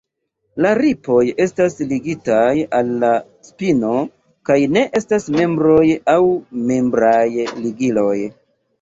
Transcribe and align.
La 0.65 0.69
ripoj 0.77 1.19
estas 1.45 1.77
ligitaj 1.91 2.47
al 2.79 2.91
la 3.05 3.13
spino 3.51 3.93
kaj 4.51 4.59
ne 4.79 4.85
estas 5.03 5.31
membroj 5.39 5.87
aŭ 6.19 6.21
membraj 6.75 7.25
ligiloj. 7.65 8.15